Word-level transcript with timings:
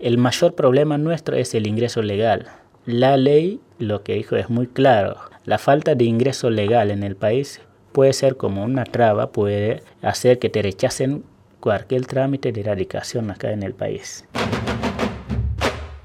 El 0.00 0.16
mayor 0.16 0.54
problema 0.54 0.96
nuestro 0.96 1.34
es 1.34 1.54
el 1.56 1.66
ingreso 1.66 2.02
legal. 2.02 2.46
La 2.86 3.16
ley 3.16 3.58
lo 3.80 4.04
que 4.04 4.14
dijo 4.14 4.36
es 4.36 4.48
muy 4.48 4.68
claro. 4.68 5.16
La 5.44 5.58
falta 5.58 5.96
de 5.96 6.04
ingreso 6.04 6.50
legal 6.50 6.92
en 6.92 7.02
el 7.02 7.16
país 7.16 7.60
puede 7.90 8.12
ser 8.12 8.36
como 8.36 8.62
una 8.62 8.84
traba, 8.84 9.32
puede 9.32 9.82
hacer 10.00 10.38
que 10.38 10.50
te 10.50 10.62
rechacen 10.62 11.24
cualquier 11.58 12.06
trámite 12.06 12.52
de 12.52 12.60
erradicación 12.60 13.32
acá 13.32 13.50
en 13.50 13.64
el 13.64 13.74
país. 13.74 14.24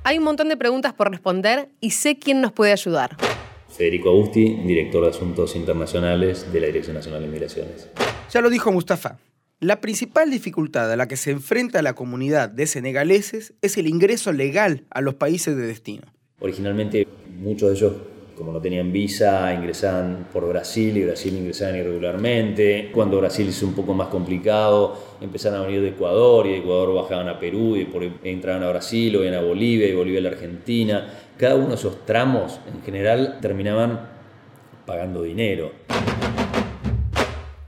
Hay 0.03 0.17
un 0.17 0.23
montón 0.23 0.49
de 0.49 0.57
preguntas 0.57 0.93
por 0.93 1.11
responder 1.11 1.69
y 1.79 1.91
sé 1.91 2.17
quién 2.17 2.41
nos 2.41 2.51
puede 2.51 2.71
ayudar. 2.71 3.15
Federico 3.69 4.09
Agusti, 4.09 4.55
director 4.65 5.03
de 5.03 5.11
Asuntos 5.11 5.55
Internacionales 5.55 6.51
de 6.51 6.59
la 6.59 6.65
Dirección 6.65 6.95
Nacional 6.95 7.21
de 7.21 7.27
Migraciones. 7.27 7.89
Ya 8.31 8.41
lo 8.41 8.49
dijo 8.49 8.71
Mustafa. 8.71 9.19
La 9.63 9.79
principal 9.79 10.29
dificultad 10.29 10.91
a 10.91 10.97
la 10.97 11.07
que 11.07 11.15
se 11.15 11.31
enfrenta 11.31 11.81
la 11.81 11.93
comunidad 11.93 12.49
de 12.49 12.67
senegaleses 12.67 13.53
es 13.61 13.77
el 13.77 13.87
ingreso 13.87 14.33
legal 14.33 14.83
a 14.89 14.99
los 14.99 15.13
países 15.13 15.55
de 15.55 15.65
destino. 15.65 16.03
Originalmente 16.41 17.07
muchos 17.39 17.69
de 17.69 17.75
ellos 17.77 17.93
como 18.35 18.51
no 18.51 18.59
tenían 18.59 18.91
visa, 18.91 19.53
ingresaban 19.53 20.27
por 20.33 20.45
Brasil 20.49 20.97
y 20.97 21.05
Brasil 21.05 21.33
ingresaban 21.37 21.77
irregularmente. 21.77 22.91
Cuando 22.93 23.19
Brasil 23.19 23.47
es 23.47 23.63
un 23.63 23.73
poco 23.73 23.93
más 23.93 24.09
complicado, 24.09 25.01
empezaron 25.21 25.61
a 25.61 25.65
venir 25.65 25.79
de 25.79 25.89
Ecuador 25.89 26.45
y 26.45 26.49
de 26.49 26.57
Ecuador 26.57 26.93
bajaban 26.93 27.29
a 27.29 27.39
Perú 27.39 27.77
y 27.77 27.85
por, 27.85 28.03
entraban 28.03 28.63
a 28.63 28.69
Brasil 28.69 29.15
o 29.15 29.23
iban 29.23 29.35
a 29.35 29.41
Bolivia 29.41 29.87
y 29.87 29.93
Bolivia 29.93 30.19
a 30.19 30.23
la 30.23 30.29
Argentina. 30.31 31.07
Cada 31.37 31.55
uno 31.55 31.69
de 31.69 31.75
esos 31.75 32.05
tramos 32.05 32.59
en 32.67 32.83
general 32.83 33.37
terminaban 33.39 34.09
pagando 34.85 35.21
dinero. 35.21 35.71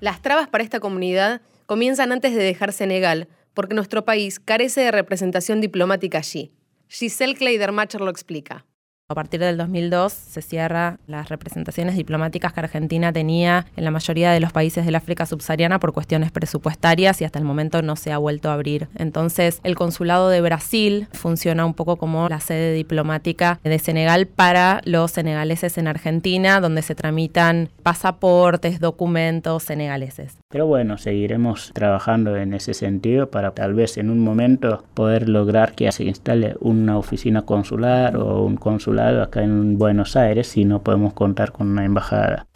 Las 0.01 0.21
trabas 0.21 0.49
para 0.49 0.61
esta 0.61 0.81
comunidad 0.81 1.39
comienzan 1.65 2.11
antes 2.11 2.35
de 2.35 2.43
dejar 2.43 2.73
Senegal, 2.73 3.27
porque 3.53 3.75
nuestro 3.75 4.05
país 4.05 4.39
carece 4.39 4.81
de 4.81 4.91
representación 4.91 5.61
diplomática 5.61 6.19
allí. 6.19 6.51
Giselle 6.87 7.35
Kleidermacher 7.35 8.01
lo 8.01 8.09
explica. 8.09 8.65
A 9.07 9.13
partir 9.13 9.39
del 9.39 9.55
2002 9.55 10.11
se 10.11 10.41
cierra 10.41 10.97
las 11.05 11.29
representaciones 11.29 11.95
diplomáticas 11.95 12.53
que 12.53 12.61
Argentina 12.61 13.13
tenía 13.13 13.67
en 13.75 13.83
la 13.83 13.91
mayoría 13.91 14.31
de 14.31 14.39
los 14.39 14.51
países 14.51 14.83
del 14.83 14.95
África 14.95 15.27
subsahariana 15.27 15.79
por 15.79 15.93
cuestiones 15.93 16.31
presupuestarias 16.31 17.21
y 17.21 17.23
hasta 17.23 17.37
el 17.37 17.45
momento 17.45 17.83
no 17.83 17.97
se 17.97 18.11
ha 18.11 18.17
vuelto 18.17 18.49
a 18.49 18.53
abrir. 18.53 18.87
Entonces, 18.95 19.59
el 19.63 19.75
consulado 19.75 20.29
de 20.29 20.41
Brasil 20.41 21.07
funciona 21.11 21.67
un 21.67 21.75
poco 21.75 21.97
como 21.97 22.27
la 22.29 22.39
sede 22.39 22.73
diplomática 22.73 23.59
de 23.63 23.77
Senegal 23.77 24.25
para 24.25 24.81
los 24.85 25.11
senegaleses 25.11 25.77
en 25.77 25.87
Argentina, 25.87 26.59
donde 26.59 26.81
se 26.81 26.95
tramitan 26.95 27.69
pasaportes, 27.83 28.79
documentos 28.79 29.61
senegaleses. 29.61 30.39
Pero 30.49 30.65
bueno, 30.65 30.97
seguiremos 30.97 31.69
trabajando 31.75 32.37
en 32.37 32.55
ese 32.55 32.73
sentido 32.73 33.29
para 33.29 33.51
tal 33.51 33.75
vez 33.75 33.99
en 33.99 34.09
un 34.09 34.17
momento 34.17 34.83
poder 34.95 35.29
lograr 35.29 35.73
que 35.73 35.91
se 35.91 36.05
instale 36.05 36.55
una 36.59 36.97
oficina 36.97 37.43
consular 37.43 38.17
o 38.17 38.41
un 38.41 38.55
consulado 38.57 38.94
acá 38.99 39.43
en 39.43 39.77
Buenos 39.77 40.15
Aires 40.15 40.47
si 40.47 40.65
no 40.65 40.83
podemos 40.83 41.13
contar 41.13 41.51
con 41.51 41.69
una 41.69 41.85
embajada. 41.85 42.47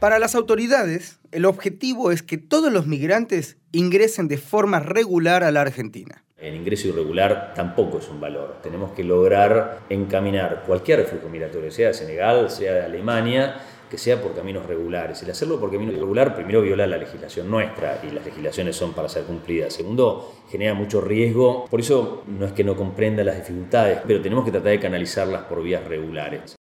Para 0.00 0.18
las 0.18 0.34
autoridades, 0.34 1.20
el 1.30 1.44
objetivo 1.44 2.10
es 2.10 2.22
que 2.22 2.38
todos 2.38 2.72
los 2.72 2.86
migrantes 2.86 3.58
ingresen 3.70 4.28
de 4.28 4.38
forma 4.38 4.80
regular 4.80 5.44
a 5.44 5.50
la 5.50 5.60
Argentina. 5.60 6.24
El 6.38 6.54
ingreso 6.54 6.88
irregular 6.88 7.52
tampoco 7.54 7.98
es 7.98 8.08
un 8.08 8.18
valor. 8.18 8.60
Tenemos 8.62 8.92
que 8.92 9.04
lograr 9.04 9.80
encaminar 9.90 10.62
cualquier 10.66 11.00
refugio 11.00 11.28
migratorio, 11.28 11.70
sea 11.70 11.88
de 11.88 11.94
Senegal, 11.94 12.48
sea 12.48 12.72
de 12.72 12.82
Alemania, 12.82 13.56
que 13.90 13.98
sea 13.98 14.22
por 14.22 14.34
caminos 14.34 14.64
regulares. 14.64 15.22
El 15.22 15.30
hacerlo 15.30 15.58
por 15.58 15.70
camino 15.70 15.92
irregular, 15.92 16.34
primero 16.34 16.62
viola 16.62 16.86
la 16.86 16.96
legislación 16.96 17.50
nuestra 17.50 18.00
y 18.08 18.12
las 18.12 18.24
legislaciones 18.24 18.76
son 18.76 18.92
para 18.92 19.08
ser 19.08 19.24
cumplidas. 19.24 19.74
Segundo, 19.74 20.32
genera 20.48 20.74
mucho 20.74 21.00
riesgo. 21.00 21.66
Por 21.68 21.80
eso 21.80 22.22
no 22.26 22.46
es 22.46 22.52
que 22.52 22.62
no 22.62 22.76
comprenda 22.76 23.24
las 23.24 23.36
dificultades, 23.36 23.98
pero 24.06 24.22
tenemos 24.22 24.44
que 24.44 24.52
tratar 24.52 24.70
de 24.70 24.80
canalizarlas 24.80 25.42
por 25.42 25.62
vías 25.62 25.84
regulares. 25.84 26.56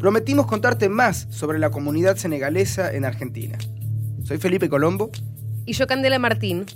Prometimos 0.00 0.46
contarte 0.46 0.88
más 0.88 1.28
sobre 1.30 1.58
la 1.58 1.70
comunidad 1.70 2.16
senegalesa 2.16 2.92
en 2.92 3.04
Argentina. 3.04 3.58
Soy 4.24 4.38
Felipe 4.38 4.68
Colombo. 4.68 5.10
Y 5.66 5.74
yo 5.74 5.86
Candela 5.86 6.18
Martín. 6.18 6.66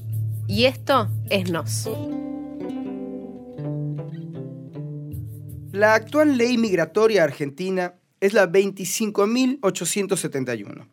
Y 0.46 0.66
esto 0.66 1.08
es 1.30 1.50
Nos. 1.50 1.88
La 5.74 5.94
actual 5.94 6.38
ley 6.38 6.56
migratoria 6.56 7.24
argentina 7.24 7.94
es 8.20 8.32
la 8.32 8.46
25.871. 8.46 10.86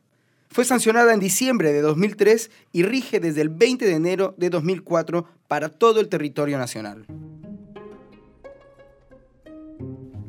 Fue 0.49 0.65
sancionada 0.65 1.13
en 1.13 1.19
diciembre 1.19 1.71
de 1.71 1.81
2003 1.81 2.49
y 2.71 2.81
rige 2.81 3.19
desde 3.19 3.41
el 3.41 3.49
20 3.49 3.85
de 3.85 3.93
enero 3.93 4.33
de 4.39 4.49
2004 4.49 5.27
para 5.47 5.69
todo 5.69 5.99
el 5.99 6.09
territorio 6.09 6.57
nacional. 6.57 7.05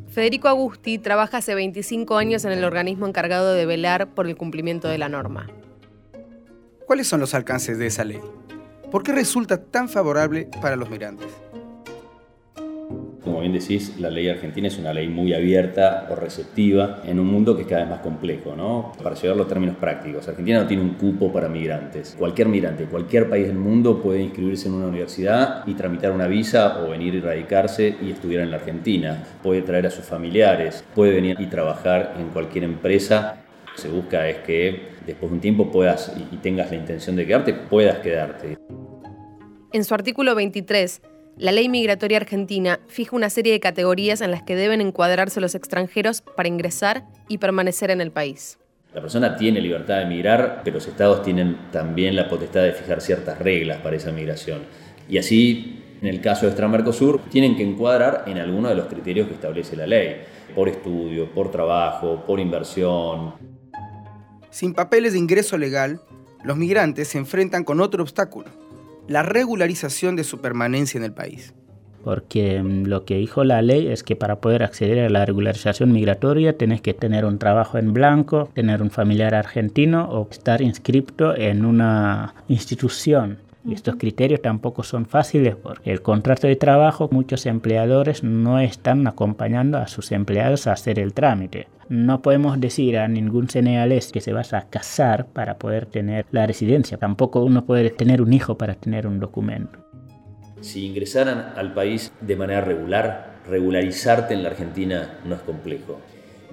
Federico 0.09 0.49
Agusti 0.49 0.99
trabaja 0.99 1.39
hace 1.39 1.55
25 1.55 2.19
años 2.19 2.45
en 2.45 2.53
el 2.53 2.65
organismo 2.65 3.07
encargado 3.07 3.55
de 3.55 3.65
velar 3.65 4.13
por 4.13 4.27
el 4.27 4.37
cumplimiento 4.37 4.89
de 4.89 4.99
la 4.99 5.09
norma. 5.09 5.49
¿Cuáles 6.87 7.07
son 7.07 7.21
los 7.21 7.33
alcances 7.33 7.79
de 7.79 7.87
esa 7.87 8.05
ley? 8.05 8.21
¿Por 8.91 9.03
qué 9.03 9.13
resulta 9.13 9.65
tan 9.65 9.89
favorable 9.89 10.51
para 10.61 10.77
los 10.77 10.91
migrantes? 10.91 11.29
Como 13.25 13.39
bien 13.39 13.53
decís, 13.53 14.01
la 14.01 14.11
ley 14.11 14.29
argentina 14.29 14.67
es 14.67 14.79
una 14.79 14.93
ley 14.93 15.07
muy 15.07 15.33
abierta 15.33 16.09
o 16.11 16.17
receptiva 16.17 17.03
en 17.05 17.21
un 17.21 17.29
mundo 17.29 17.55
que 17.55 17.63
es 17.63 17.69
cada 17.69 17.83
vez 17.83 17.91
más 17.91 18.01
complejo, 18.01 18.57
¿no? 18.57 18.93
Para 19.01 19.15
llevarlo 19.15 19.45
a 19.45 19.47
términos 19.47 19.77
prácticos, 19.77 20.27
Argentina 20.27 20.61
no 20.61 20.67
tiene 20.67 20.83
un 20.83 20.95
cupo 20.95 21.33
para 21.33 21.49
migrantes. 21.49 22.17
Cualquier 22.19 22.49
migrante, 22.49 22.87
cualquier 22.87 23.31
país 23.31 23.47
del 23.47 23.59
mundo 23.59 24.03
puede 24.03 24.21
inscribirse 24.23 24.67
en 24.67 24.75
una 24.75 24.87
universidad 24.87 25.63
y 25.69 25.75
tramitar 25.75 26.11
una 26.11 26.27
visa 26.27 26.83
o 26.83 26.91
venir 26.91 27.15
y 27.15 27.21
radicarse 27.21 27.95
y 28.03 28.11
estudiar 28.11 28.43
en 28.43 28.51
la 28.51 28.57
Argentina. 28.57 29.23
Puede 29.41 29.63
traer 29.63 29.87
a 29.87 29.91
sus 29.91 30.05
familiares, 30.05 30.85
puede 30.93 31.13
venir 31.13 31.37
y 31.39 31.47
trabajar 31.47 32.17
en 32.19 32.29
cualquier 32.31 32.65
empresa. 32.65 33.45
Lo 33.67 33.73
que 33.77 33.83
se 33.83 33.89
busca 33.89 34.29
es 34.29 34.39
que 34.39 34.89
después 35.07 35.31
de 35.31 35.37
un 35.37 35.41
tiempo 35.41 35.71
puedas 35.71 36.13
y 36.33 36.37
tengas 36.39 36.71
la 36.71 36.77
intención 36.77 37.15
de 37.15 37.25
quedarte, 37.25 37.55
puedas 37.55 37.99
quedarte. 38.01 38.59
En 39.73 39.85
su 39.85 39.95
artículo 39.95 40.35
23, 40.35 41.01
la 41.39 41.51
ley 41.51 41.69
migratoria 41.69 42.19
argentina 42.19 42.81
fija 42.89 43.17
una 43.17 43.31
serie 43.31 43.53
de 43.53 43.61
categorías 43.61 44.21
en 44.21 44.31
las 44.31 44.43
que 44.43 44.55
deben 44.55 44.81
encuadrarse 44.81 45.41
los 45.41 45.55
extranjeros 45.55 46.21
para 46.21 46.49
ingresar 46.49 47.05
y 47.29 47.39
permanecer 47.39 47.91
en 47.91 48.01
el 48.01 48.11
país. 48.11 48.59
La 48.95 49.01
persona 49.01 49.37
tiene 49.37 49.61
libertad 49.61 50.01
de 50.01 50.07
migrar, 50.07 50.61
pero 50.63 50.75
los 50.75 50.87
estados 50.87 51.23
tienen 51.23 51.57
también 51.73 52.15
la 52.15 52.29
potestad 52.29 52.63
de 52.63 52.73
fijar 52.73 53.01
ciertas 53.01 53.39
reglas 53.39 53.81
para 53.81 53.97
esa 53.97 54.13
migración. 54.13 54.61
Y 55.09 55.17
así, 55.17 55.83
en 56.03 56.09
el 56.09 56.21
caso 56.21 56.43
de 56.43 56.49
Extramercosur, 56.49 57.21
tienen 57.31 57.57
que 57.57 57.63
encuadrar 57.63 58.25
en 58.27 58.37
alguno 58.37 58.69
de 58.69 58.75
los 58.75 58.87
criterios 58.87 59.29
que 59.29 59.35
establece 59.35 59.75
la 59.77 59.87
ley, 59.87 60.17
por 60.55 60.69
estudio, 60.69 61.33
por 61.33 61.51
trabajo, 61.51 62.23
por 62.27 62.39
inversión. 62.39 63.33
Sin 64.51 64.75
papeles 64.75 65.15
de 65.15 65.19
ingreso 65.19 65.57
legal, 65.57 66.03
los 66.45 66.59
migrantes 66.59 67.09
se 67.09 67.17
enfrentan 67.17 67.65
con 67.65 67.81
otro 67.81 68.03
obstáculo, 68.03 68.51
la 69.13 69.23
regularización 69.23 70.17
de 70.17 70.25
su 70.25 70.41
permanencia 70.41 70.99
en 70.99 71.05
el 71.05 71.13
país. 71.13 71.55
Porque 72.03 72.61
mm, 72.63 72.87
lo 72.87 73.05
que 73.05 73.19
dijo 73.19 73.45
la 73.45 73.63
ley 73.63 73.89
es 73.89 74.03
que 74.03 74.17
para 74.17 74.41
poder 74.41 74.63
acceder 74.63 74.99
a 75.01 75.11
la 75.11 75.25
regularización 75.25 75.93
migratoria 75.93 76.57
tenés 76.57 76.81
que 76.81 76.95
tener 76.95 77.25
un 77.25 77.39
trabajo 77.39 77.79
en 77.79 77.93
blanco, 77.93 78.51
tener 78.55 78.83
un 78.83 78.91
familiar 78.91 79.35
argentino 79.35 80.09
o 80.11 80.29
estar 80.31 80.63
inscrito 80.63 81.37
en 81.37 81.65
una 81.65 82.35
institución 82.49 83.39
y 83.65 83.75
estos 83.75 83.97
criterios 83.97 84.43
tampoco 84.43 84.83
son 84.83 85.07
fáciles 85.07 85.55
porque 85.57 85.93
el 85.93 86.03
contrato 86.03 86.47
de 86.47 86.57
trabajo 86.57 87.09
muchos 87.13 87.47
empleadores 87.47 88.25
no 88.25 88.59
están 88.59 89.07
acompañando 89.07 89.79
a 89.79 89.87
sus 89.87 90.11
empleados 90.13 90.67
a 90.67 90.73
hacer 90.73 90.99
el 90.99 91.15
trámite. 91.15 91.69
No 91.89 92.23
podemos 92.23 92.61
decir 92.61 92.99
a 92.99 93.07
ningún 93.07 93.49
senegalés 93.49 94.11
que 94.11 94.21
se 94.21 94.33
vaya 94.33 94.59
a 94.59 94.69
casar 94.69 95.27
para 95.27 95.59
poder 95.59 95.87
tener 95.87 96.27
la 96.31 96.47
residencia. 96.47 96.97
Tampoco 96.97 97.45
uno 97.45 97.65
puede 97.65 97.91
tener 97.91 98.23
un 98.23 98.33
hijo 98.33 98.57
para 98.57 98.75
tener 98.75 99.07
un 99.07 99.21
documento. 99.21 99.79
Si 100.61 100.87
ingresaran 100.87 101.53
al 101.57 101.75
país 101.75 102.13
de 102.21 102.37
manera 102.37 102.61
regular, 102.61 103.41
regularizarte 103.49 104.35
en 104.35 104.43
la 104.43 104.51
Argentina 104.51 105.19
no 105.25 105.35
es 105.35 105.41
complejo 105.43 106.01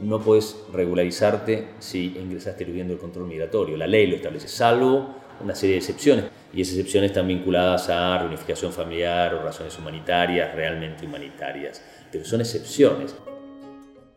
no 0.02 0.22
puedes 0.22 0.56
regularizarte 0.72 1.68
si 1.80 2.18
ingresaste 2.18 2.64
eludiendo 2.64 2.94
el 2.94 3.00
control 3.00 3.28
migratorio. 3.28 3.78
La 3.78 3.88
ley 3.88 4.08
lo 4.08 4.16
establece, 4.16 4.48
salvo 4.48 5.16
una 5.42 5.56
serie 5.56 5.76
de 5.76 5.80
excepciones. 5.80 6.26
Y 6.54 6.62
esas 6.62 6.76
excepciones 6.76 7.12
están 7.12 7.28
vinculadas 7.28 7.90
a 7.90 8.18
reunificación 8.18 8.74
familiar 8.74 9.34
o 9.36 9.44
razones 9.44 9.78
humanitarias, 9.78 10.54
realmente 10.56 11.06
humanitarias. 11.06 11.84
Pero 12.12 12.26
son 12.26 12.42
excepciones. 12.42 13.16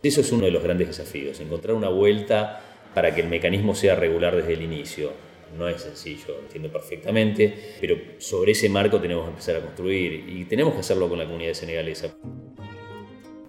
Eso 0.03 0.21
es 0.21 0.33
uno 0.33 0.47
de 0.47 0.51
los 0.51 0.63
grandes 0.63 0.89
desafíos, 0.89 1.39
encontrar 1.41 1.77
una 1.77 1.89
vuelta 1.89 2.61
para 2.95 3.15
que 3.15 3.21
el 3.21 3.29
mecanismo 3.29 3.75
sea 3.75 3.95
regular 3.95 4.35
desde 4.35 4.55
el 4.55 4.63
inicio. 4.63 5.13
No 5.57 5.69
es 5.69 5.83
sencillo, 5.83 6.39
entiendo 6.41 6.73
perfectamente, 6.73 7.77
pero 7.81 7.97
sobre 8.19 8.53
ese 8.53 8.69
marco 8.69 9.01
tenemos 9.01 9.25
que 9.25 9.31
empezar 9.31 9.57
a 9.57 9.61
construir 9.61 10.25
y 10.29 10.45
tenemos 10.47 10.75
que 10.75 10.81
hacerlo 10.81 11.09
con 11.09 11.19
la 11.19 11.27
comunidad 11.27 11.53
senegalesa. 11.53 12.15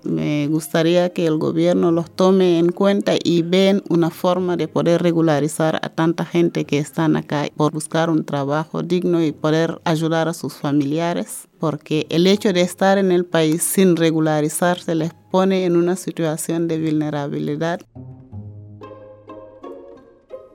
Me 0.04 0.48
gustaría 0.48 1.14
que 1.14 1.26
el 1.26 1.38
gobierno 1.38 1.92
los 1.92 2.12
tome 2.12 2.60
en 2.60 2.72
cuenta 2.72 3.14
y 3.24 3.42
ven 3.42 3.82
una 3.90 4.10
forma 4.10 4.58
de 4.58 4.68
poder 4.68 5.02
regularizar 5.02 5.80
a 5.82 5.90
tanta 5.90 6.26
gente 6.26 6.66
que 6.66 6.78
están 6.78 7.16
acá 7.16 7.48
por 7.56 7.72
buscar 7.72 8.10
un 8.10 8.26
trabajo 8.26 8.84
digno 8.84 9.24
y 9.24 9.32
poder 9.32 9.80
ayudar 9.86 10.28
a 10.28 10.34
sus 10.34 10.56
familiares, 10.56 11.48
porque 11.58 12.06
el 12.10 12.28
hecho 12.28 12.52
de 12.52 12.62
estar 12.62 12.98
en 12.98 13.12
el 13.14 13.26
país 13.26 13.64
sin 13.64 13.96
regularizarse 13.96 14.94
les 14.94 15.14
pone 15.32 15.64
en 15.64 15.78
una 15.78 15.96
situación 15.96 16.68
de 16.68 16.80
vulnerabilidad. 16.80 17.80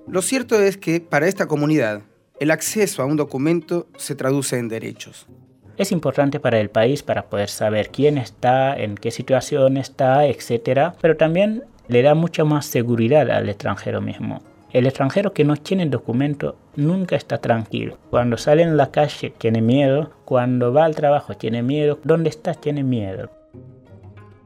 Lo 0.07 0.23
cierto 0.23 0.61
es 0.61 0.77
que 0.77 1.01
para 1.01 1.27
esta 1.27 1.47
comunidad, 1.47 2.03
el 2.39 2.51
acceso 2.51 3.03
a 3.03 3.07
un 3.07 3.17
documento 3.17 3.89
se 3.97 4.15
traduce 4.15 4.59
en 4.59 4.69
derechos. 4.69 5.27
Es 5.79 5.93
importante 5.93 6.41
para 6.41 6.59
el 6.59 6.71
país 6.71 7.05
para 7.05 7.27
poder 7.27 7.49
saber 7.49 7.91
quién 7.91 8.19
está, 8.19 8.77
en 8.77 8.97
qué 8.97 9.13
situación 9.13 9.77
está, 9.77 10.27
etc. 10.27 10.93
Pero 11.01 11.17
también 11.17 11.63
le 11.87 12.03
da 12.03 12.17
mucha 12.17 12.45
más 12.45 12.67
seguridad 12.67 13.31
al 13.31 13.49
extranjero 13.49 14.01
mismo. 14.01 14.43
El 14.73 14.87
extranjero 14.87 15.33
que 15.33 15.45
no 15.45 15.57
tiene 15.57 15.87
documento 15.87 16.57
nunca 16.75 17.15
está 17.15 17.39
tranquilo. 17.39 17.97
Cuando 18.11 18.37
sale 18.37 18.63
en 18.63 18.77
la 18.77 18.91
calle 18.91 19.33
tiene 19.39 19.63
miedo, 19.63 20.11
cuando 20.25 20.73
va 20.73 20.85
al 20.85 20.97
trabajo 20.97 21.35
tiene 21.35 21.63
miedo, 21.63 22.01
¿dónde 22.03 22.29
está 22.29 22.55
tiene 22.55 22.83
miedo. 22.83 23.31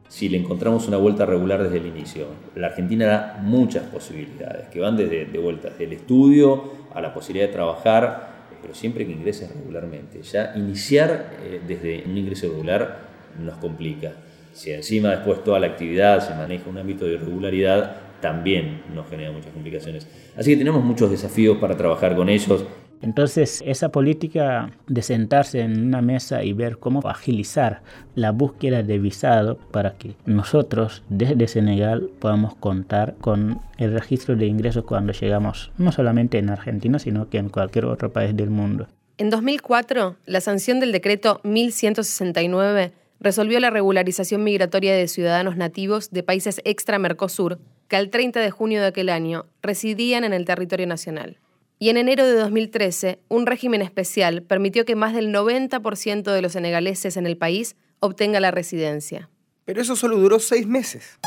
Si 0.08 0.28
le 0.28 0.36
encontramos 0.36 0.86
una 0.86 0.98
vuelta 0.98 1.24
regular 1.24 1.62
desde 1.62 1.78
el 1.78 1.86
inicio, 1.86 2.26
la 2.56 2.66
Argentina 2.66 3.06
da 3.06 3.38
muchas 3.40 3.84
posibilidades, 3.84 4.68
que 4.68 4.80
van 4.80 4.98
desde 4.98 5.24
de 5.24 5.38
vuelta, 5.38 5.70
del 5.70 5.94
estudio 5.94 6.74
a 6.92 7.00
la 7.00 7.14
posibilidad 7.14 7.46
de 7.46 7.54
trabajar, 7.54 8.31
pero 8.62 8.74
siempre 8.74 9.04
que 9.04 9.12
ingreses 9.12 9.52
regularmente. 9.54 10.22
Ya 10.22 10.52
iniciar 10.56 11.32
eh, 11.42 11.60
desde 11.66 12.04
un 12.06 12.16
ingreso 12.16 12.48
regular 12.48 13.00
nos 13.38 13.56
complica. 13.56 14.12
Si 14.52 14.70
encima 14.70 15.10
después 15.10 15.42
toda 15.44 15.58
la 15.58 15.66
actividad 15.66 16.26
se 16.26 16.34
maneja 16.34 16.70
un 16.70 16.78
ámbito 16.78 17.04
de 17.04 17.14
irregularidad, 17.14 17.96
también 18.20 18.82
nos 18.94 19.08
genera 19.08 19.32
muchas 19.32 19.52
complicaciones. 19.52 20.06
Así 20.36 20.52
que 20.52 20.56
tenemos 20.56 20.82
muchos 20.82 21.10
desafíos 21.10 21.58
para 21.58 21.76
trabajar 21.76 22.14
con 22.16 22.28
ellos. 22.28 22.64
Entonces, 23.02 23.62
esa 23.66 23.90
política 23.90 24.70
de 24.86 25.02
sentarse 25.02 25.60
en 25.60 25.86
una 25.86 26.00
mesa 26.00 26.44
y 26.44 26.52
ver 26.52 26.78
cómo 26.78 27.00
agilizar 27.06 27.82
la 28.14 28.30
búsqueda 28.30 28.84
de 28.84 28.98
visado 29.00 29.58
para 29.72 29.94
que 29.94 30.14
nosotros 30.24 31.02
desde 31.08 31.48
Senegal 31.48 32.08
podamos 32.20 32.54
contar 32.54 33.16
con 33.20 33.60
el 33.76 33.92
registro 33.92 34.36
de 34.36 34.46
ingresos 34.46 34.84
cuando 34.84 35.12
llegamos, 35.12 35.72
no 35.78 35.90
solamente 35.90 36.38
en 36.38 36.50
Argentina, 36.50 37.00
sino 37.00 37.28
que 37.28 37.38
en 37.38 37.48
cualquier 37.48 37.86
otro 37.86 38.12
país 38.12 38.36
del 38.36 38.50
mundo. 38.50 38.86
En 39.18 39.30
2004, 39.30 40.16
la 40.24 40.40
sanción 40.40 40.78
del 40.78 40.92
decreto 40.92 41.40
1169 41.42 42.92
resolvió 43.18 43.58
la 43.60 43.70
regularización 43.70 44.44
migratoria 44.44 44.94
de 44.94 45.08
ciudadanos 45.08 45.56
nativos 45.56 46.10
de 46.10 46.22
países 46.22 46.60
extra-Mercosur 46.64 47.58
que 47.88 47.96
al 47.96 48.10
30 48.10 48.40
de 48.40 48.50
junio 48.50 48.80
de 48.80 48.86
aquel 48.86 49.08
año 49.08 49.46
residían 49.60 50.24
en 50.24 50.32
el 50.32 50.44
territorio 50.44 50.86
nacional 50.86 51.36
y 51.82 51.90
en 51.90 51.96
enero 51.96 52.24
de 52.24 52.34
2013 52.34 53.18
un 53.28 53.44
régimen 53.44 53.82
especial 53.82 54.44
permitió 54.44 54.84
que 54.84 54.94
más 54.94 55.14
del 55.14 55.34
90% 55.34 56.32
de 56.32 56.40
los 56.40 56.52
senegaleses 56.52 57.16
en 57.16 57.26
el 57.26 57.36
país 57.36 57.74
obtenga 57.98 58.38
la 58.38 58.52
residencia. 58.52 59.28
Pero 59.64 59.82
eso 59.82 59.96
solo 59.96 60.16
duró 60.16 60.38
seis 60.38 60.64
meses. 60.64 61.18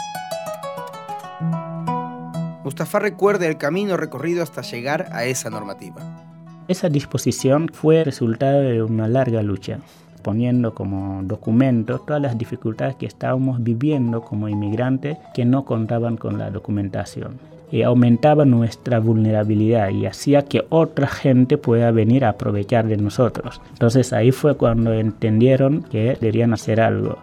Mustafa 2.64 3.00
recuerda 3.00 3.48
el 3.48 3.58
camino 3.58 3.98
recorrido 3.98 4.44
hasta 4.44 4.62
llegar 4.62 5.10
a 5.12 5.26
esa 5.26 5.50
normativa. 5.50 6.24
Esa 6.70 6.88
disposición 6.88 7.68
fue 7.74 8.06
resultado 8.06 8.62
de 8.62 8.82
una 8.82 9.10
larga 9.10 9.44
lucha, 9.44 9.82
poniendo 10.22 10.74
como 10.74 11.22
documento 11.24 12.00
todas 12.00 12.22
las 12.22 12.38
dificultades 12.38 12.96
que 12.96 13.08
estábamos 13.08 13.62
viviendo 13.62 14.22
como 14.22 14.48
inmigrantes 14.48 15.18
que 15.34 15.44
no 15.44 15.66
contaban 15.66 16.16
con 16.16 16.38
la 16.38 16.50
documentación 16.50 17.55
y 17.72 17.82
aumentaba 17.82 18.46
nuestra 18.46 19.00
vulnerabilidad 19.00 19.90
y 19.90 20.06
hacía 20.06 20.44
que 20.44 20.66
otra 20.70 21.08
gente 21.08 21.58
pueda 21.58 21.92
venir 21.92 22.26
a 22.26 22.30
aprovechar 22.30 22.88
de 22.88 22.98
nosotros. 22.98 23.62
Entonces 23.72 24.14
ahí 24.14 24.32
fue 24.32 24.56
cuando 24.56 24.94
entendieron 24.94 25.84
que 25.84 26.18
deberían 26.20 26.54
hacer 26.54 26.82
algo. 26.82 27.18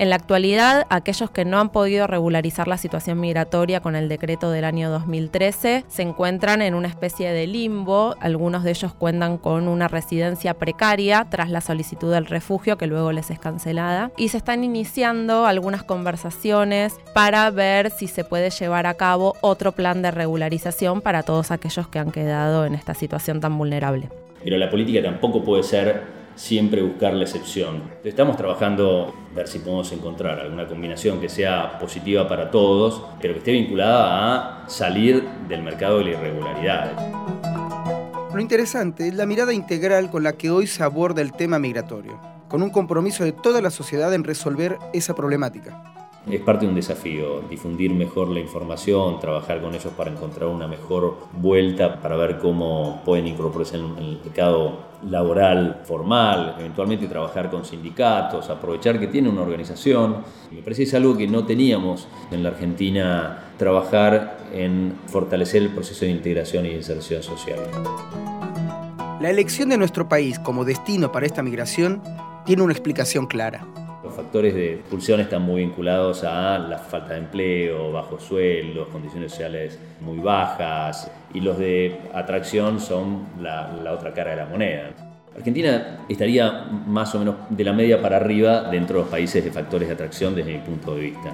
En 0.00 0.10
la 0.10 0.16
actualidad, 0.16 0.86
aquellos 0.90 1.28
que 1.32 1.44
no 1.44 1.58
han 1.58 1.70
podido 1.70 2.06
regularizar 2.06 2.68
la 2.68 2.76
situación 2.76 3.18
migratoria 3.18 3.80
con 3.80 3.96
el 3.96 4.08
decreto 4.08 4.52
del 4.52 4.64
año 4.64 4.90
2013 4.90 5.86
se 5.88 6.02
encuentran 6.02 6.62
en 6.62 6.74
una 6.74 6.86
especie 6.86 7.32
de 7.32 7.48
limbo. 7.48 8.14
Algunos 8.20 8.62
de 8.62 8.70
ellos 8.70 8.94
cuentan 8.94 9.38
con 9.38 9.66
una 9.66 9.88
residencia 9.88 10.54
precaria 10.54 11.26
tras 11.28 11.50
la 11.50 11.60
solicitud 11.60 12.12
del 12.12 12.26
refugio 12.26 12.78
que 12.78 12.86
luego 12.86 13.10
les 13.10 13.32
es 13.32 13.40
cancelada. 13.40 14.12
Y 14.16 14.28
se 14.28 14.36
están 14.36 14.62
iniciando 14.62 15.46
algunas 15.46 15.82
conversaciones 15.82 16.94
para 17.12 17.50
ver 17.50 17.90
si 17.90 18.06
se 18.06 18.22
puede 18.22 18.50
llevar 18.50 18.86
a 18.86 18.94
cabo 18.94 19.34
otro 19.40 19.72
plan 19.72 20.00
de 20.00 20.12
regularización 20.12 21.00
para 21.00 21.24
todos 21.24 21.50
aquellos 21.50 21.88
que 21.88 21.98
han 21.98 22.12
quedado 22.12 22.66
en 22.66 22.76
esta 22.76 22.94
situación 22.94 23.40
tan 23.40 23.58
vulnerable. 23.58 24.10
Pero 24.44 24.58
la 24.58 24.70
política 24.70 25.02
tampoco 25.02 25.42
puede 25.42 25.64
ser 25.64 26.17
siempre 26.38 26.82
buscar 26.82 27.14
la 27.14 27.24
excepción. 27.24 27.82
Estamos 28.04 28.36
trabajando 28.36 29.12
ver 29.34 29.48
si 29.48 29.58
podemos 29.58 29.90
encontrar 29.90 30.38
alguna 30.38 30.68
combinación 30.68 31.20
que 31.20 31.28
sea 31.28 31.78
positiva 31.80 32.28
para 32.28 32.50
todos, 32.50 33.02
pero 33.20 33.34
que 33.34 33.38
esté 33.40 33.52
vinculada 33.52 34.62
a 34.64 34.68
salir 34.68 35.28
del 35.48 35.62
mercado 35.62 35.98
de 35.98 36.04
la 36.04 36.10
irregularidad. 36.12 36.92
Lo 38.32 38.40
interesante 38.40 39.08
es 39.08 39.14
la 39.14 39.26
mirada 39.26 39.52
integral 39.52 40.10
con 40.10 40.22
la 40.22 40.34
que 40.34 40.50
hoy 40.50 40.68
se 40.68 40.84
aborda 40.84 41.22
el 41.22 41.32
tema 41.32 41.58
migratorio, 41.58 42.20
con 42.48 42.62
un 42.62 42.70
compromiso 42.70 43.24
de 43.24 43.32
toda 43.32 43.60
la 43.60 43.70
sociedad 43.70 44.14
en 44.14 44.22
resolver 44.22 44.78
esa 44.92 45.16
problemática. 45.16 45.97
Es 46.30 46.40
parte 46.42 46.66
de 46.66 46.70
un 46.70 46.74
desafío, 46.76 47.40
difundir 47.48 47.90
mejor 47.92 48.28
la 48.28 48.40
información, 48.40 49.18
trabajar 49.18 49.62
con 49.62 49.74
ellos 49.74 49.92
para 49.96 50.10
encontrar 50.10 50.50
una 50.50 50.68
mejor 50.68 51.16
vuelta, 51.32 52.00
para 52.02 52.16
ver 52.16 52.38
cómo 52.38 53.00
pueden 53.04 53.26
incorporarse 53.26 53.76
en 53.76 53.96
el 53.96 54.20
mercado 54.22 54.78
laboral 55.08 55.80
formal, 55.84 56.56
eventualmente 56.58 57.06
trabajar 57.06 57.50
con 57.50 57.64
sindicatos, 57.64 58.50
aprovechar 58.50 59.00
que 59.00 59.06
tiene 59.06 59.30
una 59.30 59.40
organización. 59.40 60.18
Me 60.50 60.60
parece 60.60 60.82
que 60.82 60.88
es 60.88 60.94
algo 60.94 61.16
que 61.16 61.26
no 61.26 61.46
teníamos 61.46 62.08
en 62.30 62.42
la 62.42 62.50
Argentina, 62.50 63.44
trabajar 63.56 64.38
en 64.52 64.98
fortalecer 65.06 65.62
el 65.62 65.70
proceso 65.70 66.04
de 66.04 66.10
integración 66.10 66.66
y 66.66 66.70
inserción 66.70 67.22
social. 67.22 67.58
La 69.20 69.30
elección 69.30 69.70
de 69.70 69.78
nuestro 69.78 70.08
país 70.08 70.38
como 70.38 70.66
destino 70.66 71.10
para 71.10 71.24
esta 71.24 71.42
migración 71.42 72.02
tiene 72.44 72.62
una 72.62 72.72
explicación 72.72 73.26
clara. 73.26 73.66
Factores 74.18 74.52
de 74.52 74.74
expulsión 74.74 75.20
están 75.20 75.42
muy 75.42 75.60
vinculados 75.60 76.24
a 76.24 76.58
la 76.58 76.76
falta 76.76 77.12
de 77.12 77.20
empleo, 77.20 77.92
bajos 77.92 78.24
sueldos, 78.24 78.88
condiciones 78.88 79.30
sociales 79.30 79.78
muy 80.00 80.18
bajas 80.18 81.08
y 81.32 81.38
los 81.38 81.56
de 81.56 82.00
atracción 82.12 82.80
son 82.80 83.28
la, 83.40 83.72
la 83.80 83.92
otra 83.92 84.12
cara 84.12 84.32
de 84.32 84.36
la 84.38 84.46
moneda. 84.46 84.90
Argentina 85.36 86.00
estaría 86.08 86.64
más 86.64 87.14
o 87.14 87.20
menos 87.20 87.36
de 87.48 87.62
la 87.62 87.72
media 87.72 88.02
para 88.02 88.16
arriba 88.16 88.62
dentro 88.62 88.96
de 88.96 89.02
los 89.02 89.08
países 89.08 89.44
de 89.44 89.52
factores 89.52 89.86
de 89.86 89.94
atracción 89.94 90.34
desde 90.34 90.52
mi 90.52 90.58
punto 90.58 90.96
de 90.96 91.00
vista. 91.00 91.32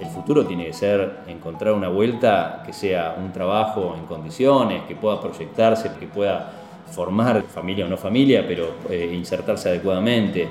El 0.00 0.06
futuro 0.06 0.46
tiene 0.46 0.66
que 0.66 0.74
ser 0.74 1.24
encontrar 1.26 1.72
una 1.72 1.88
vuelta 1.88 2.62
que 2.64 2.72
sea 2.72 3.16
un 3.18 3.32
trabajo 3.32 3.96
en 3.98 4.06
condiciones, 4.06 4.84
que 4.84 4.94
pueda 4.94 5.20
proyectarse, 5.20 5.90
que 5.98 6.06
pueda 6.06 6.52
formar 6.90 7.42
familia 7.42 7.86
o 7.86 7.88
no 7.88 7.96
familia, 7.96 8.46
pero 8.46 8.74
eh, 8.90 9.10
insertarse 9.12 9.68
adecuadamente. 9.68 10.48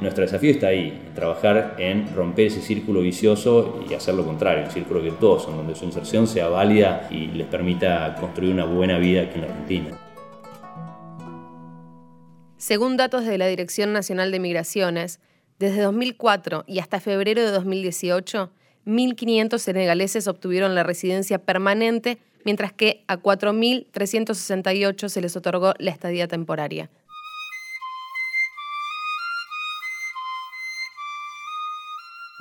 Nuestro 0.00 0.22
desafío 0.22 0.50
está 0.50 0.68
ahí, 0.68 1.10
trabajar 1.14 1.76
en 1.78 2.14
romper 2.14 2.46
ese 2.46 2.62
círculo 2.62 3.00
vicioso 3.00 3.84
y 3.88 3.92
hacer 3.92 4.14
lo 4.14 4.24
contrario, 4.24 4.64
un 4.64 4.70
círculo 4.70 5.02
virtuoso, 5.02 5.50
en 5.50 5.58
donde 5.58 5.74
su 5.74 5.84
inserción 5.84 6.26
sea 6.26 6.48
válida 6.48 7.06
y 7.10 7.26
les 7.26 7.46
permita 7.46 8.16
construir 8.18 8.52
una 8.52 8.64
buena 8.64 8.98
vida 8.98 9.22
aquí 9.22 9.38
en 9.38 9.44
Argentina. 9.44 9.98
Según 12.56 12.96
datos 12.96 13.26
de 13.26 13.36
la 13.36 13.46
Dirección 13.46 13.92
Nacional 13.92 14.30
de 14.30 14.38
Migraciones, 14.38 15.20
desde 15.58 15.82
2004 15.82 16.64
y 16.66 16.78
hasta 16.78 17.00
febrero 17.00 17.42
de 17.42 17.50
2018, 17.50 18.50
1.500 18.86 19.58
senegaleses 19.58 20.28
obtuvieron 20.28 20.74
la 20.74 20.82
residencia 20.82 21.38
permanente 21.38 22.18
mientras 22.44 22.72
que 22.72 23.04
a 23.08 23.18
4.368 23.18 25.08
se 25.08 25.20
les 25.20 25.36
otorgó 25.36 25.74
la 25.78 25.90
estadía 25.90 26.28
temporaria. 26.28 26.90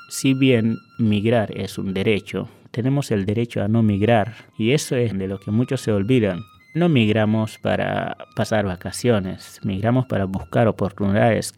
Si 0.10 0.34
bien 0.34 0.78
migrar 0.98 1.56
es 1.58 1.78
un 1.78 1.94
derecho, 1.94 2.50
tenemos 2.72 3.12
el 3.12 3.26
derecho 3.26 3.62
a 3.62 3.68
no 3.68 3.84
migrar 3.84 4.36
y 4.58 4.72
eso 4.72 4.96
es 4.96 5.18
de 5.18 5.28
lo 5.28 5.40
que 5.40 5.52
muchos 5.52 5.82
se 5.82 5.92
olvidan. 5.92 6.42
No 6.74 6.90
migramos 6.90 7.58
para 7.58 8.18
pasar 8.36 8.66
vacaciones, 8.66 9.60
migramos 9.64 10.08
para 10.08 10.26
buscar 10.26 10.68
oportunidades. 10.68 11.54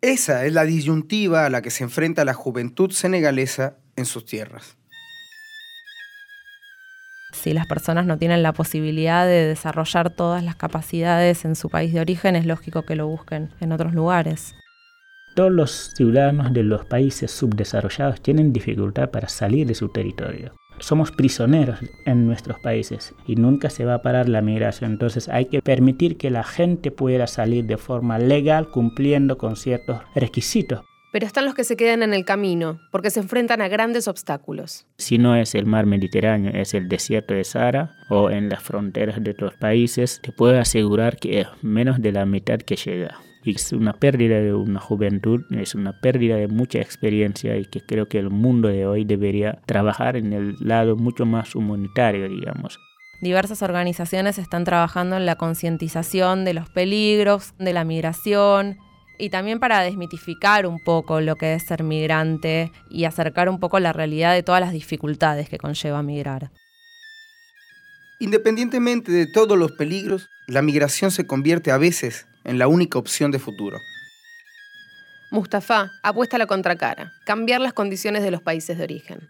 Esa 0.00 0.46
es 0.46 0.52
la 0.54 0.64
disyuntiva 0.64 1.44
a 1.44 1.50
la 1.50 1.62
que 1.62 1.70
se 1.70 1.84
enfrenta 1.84 2.24
la 2.24 2.34
juventud 2.34 2.90
senegalesa 2.90 3.76
en 3.96 4.06
sus 4.06 4.24
tierras 4.24 4.79
si 7.32 7.52
las 7.52 7.66
personas 7.66 8.06
no 8.06 8.18
tienen 8.18 8.42
la 8.42 8.52
posibilidad 8.52 9.26
de 9.26 9.46
desarrollar 9.46 10.10
todas 10.10 10.42
las 10.42 10.56
capacidades 10.56 11.44
en 11.44 11.56
su 11.56 11.68
país 11.68 11.92
de 11.92 12.00
origen, 12.00 12.36
es 12.36 12.46
lógico 12.46 12.82
que 12.82 12.96
lo 12.96 13.06
busquen 13.06 13.50
en 13.60 13.72
otros 13.72 13.94
lugares. 13.94 14.54
todos 15.34 15.52
los 15.52 15.92
ciudadanos 15.94 16.52
de 16.52 16.64
los 16.64 16.84
países 16.84 17.30
subdesarrollados 17.30 18.20
tienen 18.20 18.52
dificultad 18.52 19.10
para 19.10 19.28
salir 19.28 19.66
de 19.66 19.74
su 19.74 19.88
territorio. 19.88 20.52
Somos 20.80 21.12
prisioneros 21.12 21.78
en 22.04 22.26
nuestros 22.26 22.58
países 22.58 23.14
y 23.26 23.36
nunca 23.36 23.70
se 23.70 23.84
va 23.84 23.94
a 23.94 24.02
parar 24.02 24.28
la 24.28 24.40
migración. 24.42 24.92
Entonces 24.92 25.28
hay 25.28 25.46
que 25.46 25.62
permitir 25.62 26.16
que 26.16 26.30
la 26.30 26.42
gente 26.42 26.90
pueda 26.90 27.26
salir 27.26 27.64
de 27.66 27.76
forma 27.76 28.18
legal 28.18 28.70
cumpliendo 28.70 29.38
con 29.38 29.56
ciertos 29.56 30.00
requisitos 30.14 30.80
pero 31.12 31.26
están 31.26 31.44
los 31.44 31.54
que 31.54 31.64
se 31.64 31.76
quedan 31.76 32.02
en 32.02 32.14
el 32.14 32.24
camino, 32.24 32.80
porque 32.90 33.10
se 33.10 33.20
enfrentan 33.20 33.60
a 33.60 33.68
grandes 33.68 34.08
obstáculos. 34.08 34.86
Si 34.98 35.18
no 35.18 35.34
es 35.36 35.54
el 35.54 35.66
mar 35.66 35.86
Mediterráneo, 35.86 36.52
es 36.54 36.74
el 36.74 36.88
desierto 36.88 37.34
de 37.34 37.44
Sahara 37.44 37.96
o 38.08 38.30
en 38.30 38.48
las 38.48 38.62
fronteras 38.62 39.22
de 39.22 39.32
otros 39.32 39.54
países, 39.54 40.20
te 40.22 40.32
puedo 40.32 40.58
asegurar 40.58 41.16
que 41.16 41.40
es 41.40 41.48
menos 41.62 42.00
de 42.00 42.12
la 42.12 42.26
mitad 42.26 42.58
que 42.58 42.76
llega. 42.76 43.18
Y 43.42 43.54
es 43.54 43.72
una 43.72 43.94
pérdida 43.94 44.38
de 44.40 44.52
una 44.52 44.80
juventud, 44.80 45.42
es 45.50 45.74
una 45.74 45.98
pérdida 46.00 46.36
de 46.36 46.48
mucha 46.48 46.78
experiencia 46.78 47.56
y 47.56 47.64
que 47.64 47.80
creo 47.80 48.06
que 48.06 48.18
el 48.18 48.28
mundo 48.28 48.68
de 48.68 48.86
hoy 48.86 49.04
debería 49.04 49.60
trabajar 49.64 50.16
en 50.16 50.32
el 50.34 50.56
lado 50.60 50.96
mucho 50.96 51.24
más 51.24 51.54
humanitario, 51.54 52.28
digamos. 52.28 52.78
Diversas 53.22 53.62
organizaciones 53.62 54.38
están 54.38 54.64
trabajando 54.64 55.16
en 55.16 55.26
la 55.26 55.36
concientización 55.36 56.44
de 56.44 56.54
los 56.54 56.68
peligros, 56.70 57.54
de 57.58 57.72
la 57.72 57.84
migración, 57.84 58.78
y 59.20 59.30
también 59.30 59.60
para 59.60 59.80
desmitificar 59.82 60.66
un 60.66 60.82
poco 60.82 61.20
lo 61.20 61.36
que 61.36 61.54
es 61.54 61.64
ser 61.64 61.82
migrante 61.82 62.72
y 62.88 63.04
acercar 63.04 63.48
un 63.48 63.60
poco 63.60 63.78
la 63.78 63.92
realidad 63.92 64.32
de 64.32 64.42
todas 64.42 64.60
las 64.60 64.72
dificultades 64.72 65.48
que 65.48 65.58
conlleva 65.58 66.02
migrar. 66.02 66.50
Independientemente 68.18 69.12
de 69.12 69.26
todos 69.26 69.56
los 69.58 69.72
peligros, 69.72 70.28
la 70.46 70.62
migración 70.62 71.10
se 71.10 71.26
convierte 71.26 71.70
a 71.70 71.78
veces 71.78 72.26
en 72.44 72.58
la 72.58 72.68
única 72.68 72.98
opción 72.98 73.30
de 73.30 73.38
futuro. 73.38 73.78
Mustafa 75.30 75.90
apuesta 76.02 76.36
a 76.36 76.38
la 76.38 76.46
contracara, 76.46 77.12
cambiar 77.24 77.60
las 77.60 77.72
condiciones 77.72 78.22
de 78.22 78.30
los 78.30 78.42
países 78.42 78.78
de 78.78 78.84
origen. 78.84 79.28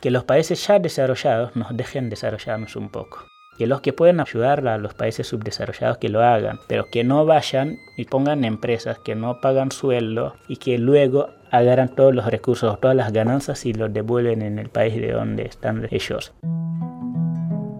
Que 0.00 0.10
los 0.10 0.24
países 0.24 0.64
ya 0.66 0.78
desarrollados 0.78 1.56
nos 1.56 1.74
dejen 1.76 2.10
desarrollarnos 2.10 2.76
un 2.76 2.90
poco 2.90 3.24
que 3.58 3.66
los 3.66 3.80
que 3.80 3.92
pueden 3.92 4.20
ayudar 4.20 4.66
a 4.66 4.78
los 4.78 4.94
países 4.94 5.26
subdesarrollados 5.26 5.98
que 5.98 6.08
lo 6.08 6.22
hagan, 6.22 6.58
pero 6.66 6.86
que 6.90 7.04
no 7.04 7.24
vayan 7.24 7.78
y 7.96 8.04
pongan 8.04 8.44
empresas 8.44 8.98
que 8.98 9.14
no 9.14 9.40
pagan 9.40 9.70
sueldo 9.70 10.34
y 10.48 10.56
que 10.56 10.78
luego 10.78 11.28
agarran 11.50 11.94
todos 11.94 12.14
los 12.14 12.26
recursos, 12.26 12.80
todas 12.80 12.96
las 12.96 13.12
ganancias 13.12 13.64
y 13.66 13.72
los 13.72 13.92
devuelven 13.92 14.42
en 14.42 14.58
el 14.58 14.68
país 14.68 14.94
de 14.94 15.12
donde 15.12 15.44
están 15.44 15.86
ellos. 15.90 16.32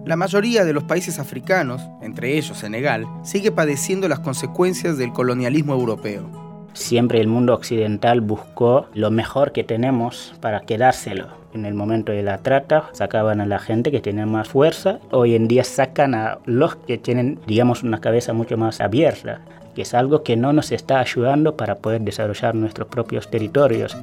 La 0.05 0.15
mayoría 0.15 0.63
de 0.65 0.73
los 0.73 0.83
países 0.83 1.17
africanos, 1.17 1.81
entre 2.01 2.37
ellos 2.37 2.59
Senegal, 2.59 3.05
sigue 3.23 3.51
padeciendo 3.51 4.07
las 4.07 4.19
consecuencias 4.19 4.97
del 4.97 5.11
colonialismo 5.11 5.73
europeo. 5.73 6.44
Siempre 6.75 7.19
el 7.19 7.27
mundo 7.27 7.55
occidental 7.55 8.21
buscó 8.21 8.85
lo 8.93 9.09
mejor 9.09 9.51
que 9.51 9.63
tenemos 9.63 10.35
para 10.39 10.59
quedárselo 10.61 11.45
en 11.55 11.65
el 11.65 11.73
momento 11.73 12.11
de 12.11 12.21
la 12.21 12.39
trata 12.39 12.89
sacaban 12.91 13.39
a 13.39 13.45
la 13.45 13.59
gente 13.59 13.89
que 13.89 14.01
tenía 14.01 14.25
más 14.25 14.49
fuerza. 14.49 14.99
Hoy 15.11 15.35
en 15.35 15.47
día 15.47 15.63
sacan 15.63 16.13
a 16.13 16.39
los 16.43 16.75
que 16.75 16.97
tienen, 16.97 17.39
digamos, 17.47 17.81
una 17.81 18.01
cabeza 18.01 18.33
mucho 18.33 18.57
más 18.57 18.81
abierta, 18.81 19.39
que 19.73 19.83
es 19.83 19.93
algo 19.93 20.21
que 20.21 20.35
no 20.35 20.51
nos 20.51 20.73
está 20.73 20.99
ayudando 20.99 21.55
para 21.55 21.75
poder 21.75 22.01
desarrollar 22.01 22.55
nuestros 22.55 22.89
propios 22.89 23.31
territorios. 23.31 23.95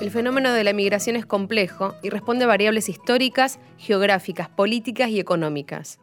El 0.00 0.10
fenómeno 0.10 0.52
de 0.52 0.64
la 0.64 0.72
migración 0.72 1.14
es 1.16 1.26
complejo 1.26 1.94
y 2.02 2.08
responde 2.08 2.44
a 2.44 2.48
variables 2.48 2.88
históricas, 2.88 3.58
geográficas, 3.76 4.48
políticas 4.48 5.10
y 5.10 5.20
económicas. 5.20 5.98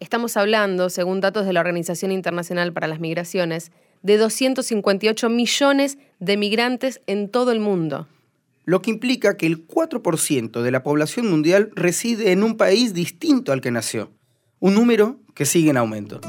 Estamos 0.00 0.38
hablando, 0.38 0.88
según 0.88 1.20
datos 1.20 1.44
de 1.44 1.52
la 1.52 1.60
Organización 1.60 2.12
Internacional 2.12 2.72
para 2.72 2.86
las 2.86 3.00
Migraciones, 3.00 3.72
de 4.06 4.16
258 4.16 5.28
millones 5.28 5.98
de 6.20 6.36
migrantes 6.36 7.00
en 7.06 7.28
todo 7.28 7.52
el 7.52 7.60
mundo 7.60 8.06
lo 8.66 8.82
que 8.82 8.90
implica 8.90 9.36
que 9.36 9.46
el 9.46 9.66
4% 9.66 10.60
de 10.60 10.70
la 10.72 10.82
población 10.82 11.30
mundial 11.30 11.70
reside 11.74 12.32
en 12.32 12.42
un 12.42 12.56
país 12.56 12.92
distinto 12.92 13.52
al 13.52 13.60
que 13.60 13.70
nació, 13.70 14.10
un 14.58 14.74
número 14.74 15.20
que 15.34 15.46
sigue 15.46 15.70
en 15.70 15.76
aumento. 15.76 16.20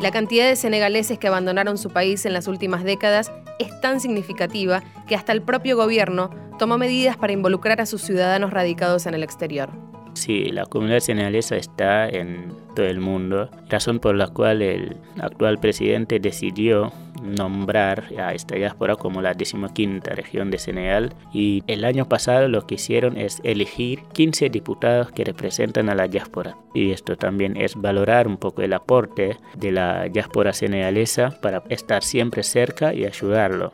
La 0.00 0.10
cantidad 0.10 0.48
de 0.48 0.56
senegaleses 0.56 1.18
que 1.18 1.28
abandonaron 1.28 1.78
su 1.78 1.90
país 1.90 2.26
en 2.26 2.32
las 2.32 2.48
últimas 2.48 2.82
décadas 2.82 3.30
es 3.60 3.80
tan 3.80 4.00
significativa 4.00 4.82
que 5.06 5.14
hasta 5.14 5.32
el 5.32 5.42
propio 5.42 5.76
gobierno 5.76 6.30
tomó 6.58 6.76
medidas 6.76 7.16
para 7.16 7.32
involucrar 7.32 7.80
a 7.80 7.86
sus 7.86 8.02
ciudadanos 8.02 8.50
radicados 8.50 9.06
en 9.06 9.14
el 9.14 9.22
exterior. 9.22 9.70
Sí, 10.16 10.46
la 10.46 10.64
comunidad 10.64 11.00
senegalesa 11.00 11.56
está 11.56 12.08
en 12.08 12.48
todo 12.74 12.86
el 12.86 13.00
mundo, 13.00 13.50
razón 13.68 13.98
por 13.98 14.14
la 14.14 14.28
cual 14.28 14.62
el 14.62 14.96
actual 15.20 15.58
presidente 15.58 16.18
decidió 16.18 16.90
nombrar 17.22 18.04
a 18.18 18.32
esta 18.32 18.56
diáspora 18.56 18.96
como 18.96 19.20
la 19.20 19.34
decimoquinta 19.34 20.14
región 20.14 20.50
de 20.50 20.58
Senegal 20.58 21.14
y 21.34 21.62
el 21.66 21.84
año 21.84 22.08
pasado 22.08 22.48
lo 22.48 22.66
que 22.66 22.76
hicieron 22.76 23.18
es 23.18 23.40
elegir 23.44 24.00
15 24.14 24.48
diputados 24.48 25.12
que 25.12 25.24
representan 25.24 25.90
a 25.90 25.94
la 25.94 26.08
diáspora 26.08 26.56
y 26.72 26.92
esto 26.92 27.16
también 27.16 27.56
es 27.58 27.74
valorar 27.76 28.26
un 28.26 28.38
poco 28.38 28.62
el 28.62 28.72
aporte 28.72 29.36
de 29.54 29.72
la 29.72 30.08
diáspora 30.08 30.54
senegalesa 30.54 31.38
para 31.42 31.62
estar 31.68 32.02
siempre 32.02 32.42
cerca 32.42 32.94
y 32.94 33.04
ayudarlo. 33.04 33.72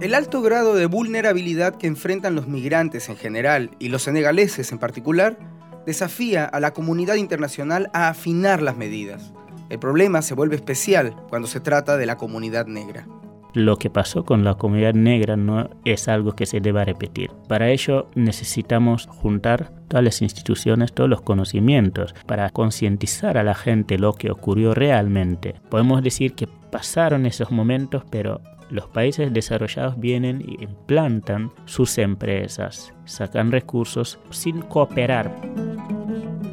El 0.00 0.14
alto 0.14 0.42
grado 0.42 0.74
de 0.74 0.86
vulnerabilidad 0.86 1.76
que 1.76 1.86
enfrentan 1.86 2.34
los 2.34 2.48
migrantes 2.48 3.08
en 3.08 3.16
general 3.16 3.70
y 3.78 3.88
los 3.88 4.02
senegaleses 4.02 4.72
en 4.72 4.78
particular 4.78 5.38
desafía 5.86 6.44
a 6.44 6.58
la 6.58 6.72
comunidad 6.72 7.14
internacional 7.14 7.90
a 7.94 8.08
afinar 8.08 8.60
las 8.60 8.76
medidas. 8.76 9.32
El 9.70 9.78
problema 9.78 10.20
se 10.20 10.34
vuelve 10.34 10.56
especial 10.56 11.14
cuando 11.28 11.46
se 11.46 11.60
trata 11.60 11.96
de 11.96 12.06
la 12.06 12.16
comunidad 12.16 12.66
negra. 12.66 13.06
Lo 13.54 13.76
que 13.76 13.88
pasó 13.88 14.24
con 14.24 14.42
la 14.42 14.54
comunidad 14.54 14.94
negra 14.94 15.36
no 15.36 15.70
es 15.84 16.08
algo 16.08 16.34
que 16.34 16.44
se 16.44 16.60
deba 16.60 16.84
repetir. 16.84 17.30
Para 17.48 17.70
ello 17.70 18.10
necesitamos 18.16 19.06
juntar 19.06 19.70
todas 19.86 20.04
las 20.04 20.22
instituciones, 20.22 20.92
todos 20.92 21.08
los 21.08 21.22
conocimientos 21.22 22.16
para 22.26 22.50
concientizar 22.50 23.38
a 23.38 23.44
la 23.44 23.54
gente 23.54 23.96
lo 23.96 24.14
que 24.14 24.32
ocurrió 24.32 24.74
realmente. 24.74 25.54
Podemos 25.70 26.02
decir 26.02 26.34
que 26.34 26.48
pasaron 26.72 27.26
esos 27.26 27.52
momentos, 27.52 28.02
pero 28.10 28.40
los 28.70 28.88
países 28.88 29.32
desarrollados 29.32 29.98
vienen 29.98 30.40
y 30.40 30.62
implantan 30.62 31.52
sus 31.64 31.98
empresas, 31.98 32.92
sacan 33.04 33.52
recursos 33.52 34.18
sin 34.30 34.60
cooperar. 34.62 35.30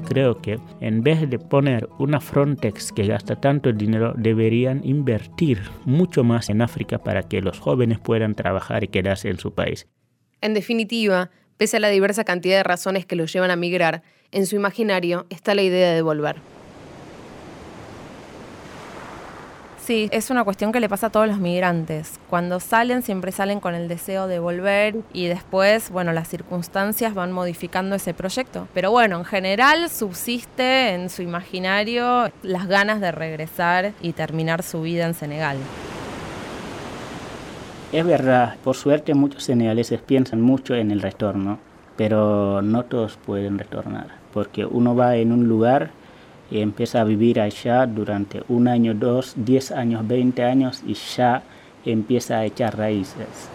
Creo 0.08 0.42
que 0.42 0.60
en 0.82 1.04
vez 1.04 1.30
de 1.30 1.40
poner 1.40 1.88
una 1.98 2.20
Frontex 2.20 2.92
que 2.92 3.08
gasta 3.08 3.40
tanto 3.40 3.72
dinero, 3.72 4.14
deberían 4.18 4.82
invertir 4.84 5.62
mucho 5.86 6.24
más 6.24 6.50
en 6.50 6.62
África 6.62 6.98
para 6.98 7.24
que 7.24 7.42
los 7.42 7.60
jóvenes 7.60 8.00
puedan 8.00 8.36
trabajar 8.36 8.84
y 8.84 8.90
quedarse 8.90 9.30
en 9.30 9.40
su 9.40 9.54
país. 9.54 9.88
En 10.42 10.54
definitiva, 10.54 11.30
pese 11.56 11.78
a 11.78 11.80
la 11.80 11.90
diversa 11.90 12.26
cantidad 12.26 12.58
de 12.58 12.64
razones 12.64 13.06
que 13.06 13.16
los 13.16 13.32
llevan 13.32 13.52
a 13.52 13.56
migrar, 13.56 14.04
en 14.32 14.46
su 14.48 14.56
imaginario 14.56 15.28
está 15.30 15.56
la 15.56 15.62
idea 15.62 15.94
de 15.94 16.02
volver. 16.02 16.38
Sí, 19.84 20.10
es 20.12 20.30
una 20.30 20.44
cuestión 20.44 20.72
que 20.72 20.80
le 20.80 20.88
pasa 20.88 21.08
a 21.08 21.10
todos 21.10 21.28
los 21.28 21.40
migrantes. 21.40 22.20
Cuando 22.30 22.60
salen, 22.60 23.02
siempre 23.02 23.32
salen 23.32 23.60
con 23.60 23.74
el 23.74 23.88
deseo 23.88 24.28
de 24.28 24.38
volver 24.38 24.98
y 25.12 25.26
después, 25.26 25.90
bueno, 25.90 26.14
las 26.14 26.28
circunstancias 26.28 27.16
van 27.16 27.32
modificando 27.32 27.96
ese 27.96 28.14
proyecto. 28.14 28.68
Pero 28.76 28.92
bueno, 28.92 29.18
en 29.18 29.26
general 29.26 29.90
subsiste 29.90 30.94
en 30.94 31.10
su 31.10 31.24
imaginario 31.24 32.32
las 32.44 32.68
ganas 32.68 33.02
de 33.02 33.12
regresar 33.12 33.94
y 34.02 34.14
terminar 34.14 34.62
su 34.62 34.84
vida 34.84 35.08
en 35.08 35.16
Senegal. 35.16 35.58
Es 37.92 38.06
verdad, 38.06 38.58
por 38.64 38.76
suerte 38.76 39.16
muchos 39.16 39.46
senegaleses 39.46 40.00
piensan 40.00 40.42
mucho 40.42 40.76
en 40.76 40.92
el 40.92 41.02
retorno, 41.02 41.58
pero 41.98 42.62
no 42.62 42.86
todos 42.86 43.18
pueden 43.18 43.58
retornar, 43.58 44.10
porque 44.32 44.64
uno 44.64 44.96
va 44.96 45.16
en 45.16 45.32
un 45.32 45.48
lugar 45.48 45.90
y 46.52 46.60
empieza 46.60 47.02
a 47.02 47.06
vivir 47.06 47.40
allá 47.40 47.88
durante 47.88 48.44
un 48.50 48.68
año, 48.68 48.94
dos, 48.94 49.34
diez 49.38 49.72
años, 49.72 50.08
veinte 50.08 50.44
años 50.44 50.84
y 50.86 50.94
ya 50.94 51.42
empieza 51.86 52.38
a 52.38 52.46
echar 52.46 52.78
raíces. 52.78 53.50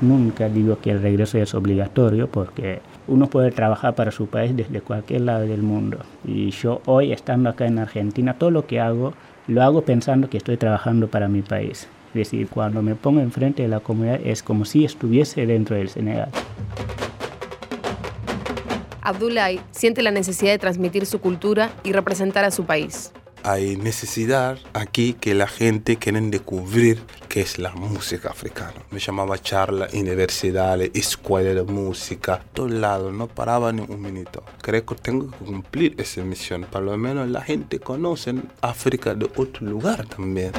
Nunca 0.00 0.48
digo 0.48 0.78
que 0.78 0.90
el 0.90 1.02
regreso 1.02 1.38
es 1.38 1.54
obligatorio 1.54 2.28
porque 2.28 2.80
uno 3.06 3.28
puede 3.28 3.52
trabajar 3.52 3.94
para 3.94 4.10
su 4.10 4.26
país 4.26 4.56
desde 4.56 4.80
cualquier 4.80 5.22
lado 5.22 5.46
del 5.46 5.62
mundo. 5.62 5.98
Y 6.26 6.50
yo 6.50 6.80
hoy, 6.86 7.12
estando 7.12 7.50
acá 7.50 7.66
en 7.66 7.78
Argentina, 7.78 8.34
todo 8.34 8.50
lo 8.50 8.66
que 8.66 8.80
hago, 8.80 9.12
lo 9.46 9.62
hago 9.62 9.82
pensando 9.82 10.28
que 10.28 10.38
estoy 10.38 10.56
trabajando 10.56 11.08
para 11.08 11.28
mi 11.28 11.42
país. 11.42 11.86
Es 12.08 12.14
decir, 12.14 12.48
cuando 12.48 12.82
me 12.82 12.94
pongo 12.94 13.20
enfrente 13.20 13.62
de 13.62 13.68
la 13.68 13.80
comunidad 13.80 14.20
es 14.24 14.42
como 14.42 14.64
si 14.64 14.84
estuviese 14.84 15.46
dentro 15.46 15.76
del 15.76 15.88
Senegal. 15.88 16.30
Abdullah 19.04 19.50
siente 19.70 20.02
la 20.02 20.10
necesidad 20.10 20.52
de 20.52 20.58
transmitir 20.58 21.06
su 21.06 21.20
cultura 21.20 21.70
y 21.84 21.92
representar 21.92 22.44
a 22.44 22.50
su 22.50 22.64
país. 22.64 23.12
hay 23.46 23.76
necesidad 23.76 24.56
aquí 24.72 25.12
que 25.12 25.34
la 25.34 25.46
gente 25.46 25.96
quiere 25.96 26.18
descubrir 26.22 27.02
qué 27.28 27.42
es 27.42 27.58
la 27.58 27.72
música 27.72 28.30
africana. 28.30 28.72
Me 28.90 28.98
llamaba 28.98 29.38
charla, 29.38 29.86
universidad, 29.92 30.80
escuela 30.80 31.52
de 31.52 31.62
música, 31.62 32.42
todos 32.54 32.70
lados, 32.70 33.12
no 33.12 33.28
paraba 33.28 33.70
ni 33.70 33.82
un 33.82 34.00
minuto. 34.00 34.42
Creo 34.62 34.86
que 34.86 34.94
tengo 34.94 35.30
que 35.30 35.44
cumplir 35.44 35.94
esa 35.98 36.22
misión, 36.22 36.66
por 36.72 36.80
lo 36.80 36.96
menos 36.96 37.28
la 37.28 37.42
gente 37.42 37.78
conoce 37.78 38.34
África 38.62 39.14
de 39.14 39.26
otro 39.36 39.66
lugar 39.66 40.06
también. 40.06 40.52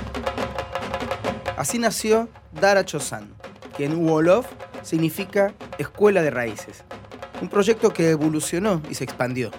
Así 1.57 1.79
nació 1.79 2.29
Dara 2.51 2.85
Chosan, 2.85 3.33
que 3.75 3.85
en 3.85 4.07
Wolof 4.07 4.45
significa 4.83 5.55
Escuela 5.79 6.21
de 6.21 6.29
Raíces, 6.29 6.83
un 7.41 7.49
proyecto 7.49 7.91
que 7.91 8.09
evolucionó 8.09 8.81
y 8.89 8.95
se 8.95 9.03
expandió. 9.03 9.51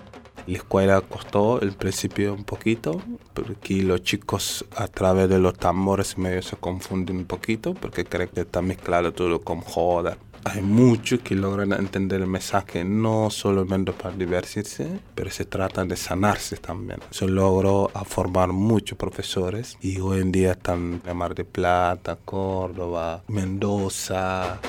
La 0.46 0.58
escuela 0.58 1.00
costó 1.00 1.60
el 1.60 1.72
principio 1.72 2.32
un 2.32 2.44
poquito, 2.44 3.02
porque 3.34 3.82
los 3.82 4.02
chicos 4.02 4.64
a 4.76 4.86
través 4.86 5.28
de 5.28 5.40
los 5.40 5.54
tambores 5.54 6.16
medio 6.18 6.40
se 6.40 6.56
confunden 6.56 7.16
un 7.16 7.24
poquito, 7.24 7.74
porque 7.74 8.04
creen 8.04 8.30
que 8.32 8.42
está 8.42 8.62
mezclado 8.62 9.12
todo 9.12 9.40
con 9.40 9.60
joda. 9.60 10.16
Hay 10.44 10.62
muchos 10.62 11.18
que 11.22 11.34
logran 11.34 11.72
entender 11.72 12.20
el 12.20 12.28
mensaje 12.28 12.84
no 12.84 13.30
solamente 13.30 13.90
para 13.92 14.14
divertirse, 14.14 15.00
pero 15.16 15.28
se 15.28 15.44
trata 15.44 15.84
de 15.84 15.96
sanarse 15.96 16.56
también. 16.58 17.00
Se 17.10 17.26
logró 17.26 17.90
formar 18.04 18.52
muchos 18.52 18.96
profesores 18.96 19.76
y 19.80 19.98
hoy 19.98 20.20
en 20.20 20.30
día 20.30 20.52
están 20.52 21.02
en 21.04 21.16
Mar 21.16 21.34
de 21.34 21.44
Plata, 21.44 22.16
Córdoba, 22.24 23.24
Mendoza, 23.26 24.60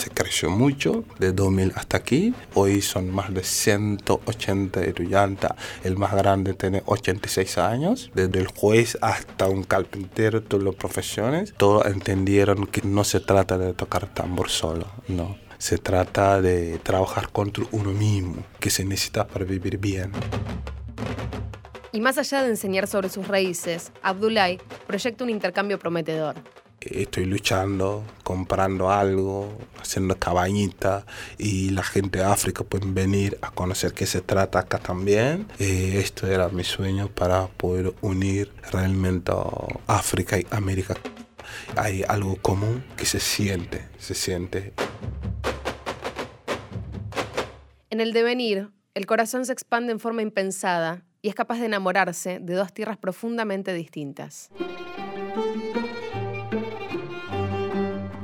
se 0.00 0.10
creció 0.10 0.48
mucho 0.50 1.04
de 1.18 1.32
2000 1.32 1.72
hasta 1.76 1.98
aquí. 1.98 2.34
Hoy 2.54 2.80
son 2.80 3.10
más 3.10 3.32
de 3.34 3.44
180 3.44 4.82
estudiantes. 4.82 5.50
El 5.84 5.96
más 5.96 6.14
grande 6.14 6.54
tiene 6.54 6.82
86 6.86 7.58
años. 7.58 8.10
Desde 8.14 8.38
el 8.40 8.46
juez 8.46 8.96
hasta 9.02 9.46
un 9.46 9.62
carpintero, 9.62 10.42
todas 10.42 10.64
las 10.64 10.74
profesiones, 10.74 11.52
todos 11.56 11.84
entendieron 11.86 12.66
que 12.66 12.80
no 12.82 13.04
se 13.04 13.20
trata 13.20 13.58
de 13.58 13.74
tocar 13.74 14.06
tambor 14.06 14.48
solo, 14.48 14.86
no. 15.08 15.36
Se 15.58 15.76
trata 15.76 16.40
de 16.40 16.78
trabajar 16.78 17.30
contra 17.30 17.64
uno 17.70 17.90
mismo, 17.90 18.42
que 18.58 18.70
se 18.70 18.82
necesita 18.84 19.26
para 19.26 19.44
vivir 19.44 19.76
bien. 19.76 20.12
Y 21.92 22.00
más 22.00 22.16
allá 22.16 22.42
de 22.42 22.48
enseñar 22.48 22.86
sobre 22.86 23.10
sus 23.10 23.28
raíces, 23.28 23.92
Abdullah 24.00 24.56
proyecta 24.86 25.24
un 25.24 25.30
intercambio 25.30 25.78
prometedor 25.78 26.36
estoy 26.80 27.26
luchando, 27.26 28.04
comprando 28.24 28.90
algo, 28.90 29.56
haciendo 29.80 30.18
cabañita 30.18 31.04
y 31.38 31.70
la 31.70 31.82
gente 31.82 32.20
de 32.20 32.24
África 32.24 32.64
pueden 32.64 32.94
venir 32.94 33.38
a 33.42 33.50
conocer 33.50 33.92
qué 33.92 34.06
se 34.06 34.20
trata 34.20 34.60
acá 34.60 34.78
también. 34.78 35.46
Eh, 35.58 35.98
esto 35.98 36.26
era 36.26 36.48
mi 36.48 36.64
sueño 36.64 37.08
para 37.08 37.46
poder 37.48 37.94
unir 38.00 38.52
realmente 38.72 39.32
África 39.86 40.38
y 40.38 40.46
América. 40.50 40.94
Hay 41.76 42.04
algo 42.08 42.36
común 42.36 42.84
que 42.96 43.06
se 43.06 43.20
siente, 43.20 43.88
se 43.98 44.14
siente. 44.14 44.72
En 47.90 48.00
el 48.00 48.12
devenir, 48.12 48.70
el 48.94 49.06
corazón 49.06 49.44
se 49.44 49.52
expande 49.52 49.92
en 49.92 50.00
forma 50.00 50.22
impensada 50.22 51.04
y 51.22 51.28
es 51.28 51.34
capaz 51.34 51.58
de 51.58 51.66
enamorarse 51.66 52.38
de 52.40 52.54
dos 52.54 52.72
tierras 52.72 52.96
profundamente 52.96 53.74
distintas. 53.74 54.50